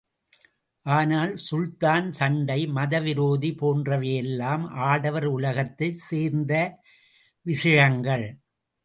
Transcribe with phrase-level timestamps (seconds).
[0.85, 6.53] ஆனால், சுல்தான், சண்டை, மத விரோதி போன்றவையெல்லாம் ஆடவர் உலகத்தைச் சேர்ந்த
[7.41, 8.25] விஷயங்கள்.